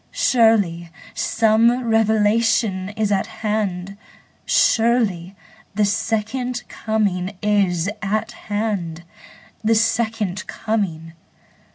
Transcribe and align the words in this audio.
Surely 0.09 0.89
some 1.13 1.83
revelation 1.87 2.89
is 2.97 3.11
at 3.11 3.27
hand; 3.45 3.97
Surely 4.47 5.35
the 5.75 5.85
Second 5.85 6.63
Coming 6.67 7.37
is 7.43 7.87
at 8.01 8.31
hand. 8.31 9.03
The 9.63 9.75
Second 9.75 10.47
Coming! 10.47 11.13